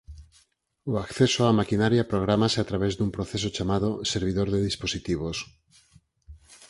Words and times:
O 0.91 0.93
acceso 1.05 1.39
á 1.47 1.49
maquinaria 1.61 2.09
prográmase 2.11 2.57
a 2.59 2.67
través 2.69 2.93
dun 2.95 3.09
proceso 3.17 3.49
chamado 3.57 3.87
"Servidor 4.13 4.47
de 4.53 4.59
dispositivos". 4.69 5.37